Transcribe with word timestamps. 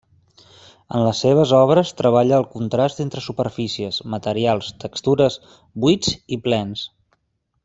En 0.99 1.03
les 1.07 1.19
seves 1.25 1.51
obres 1.57 1.91
treballa 1.99 2.39
el 2.43 2.47
contrast 2.55 3.03
entre 3.05 3.23
superfícies, 3.27 4.01
materials, 4.17 4.73
textures, 4.87 5.39
buits 5.85 6.15
i 6.39 6.45
plens. 6.49 6.89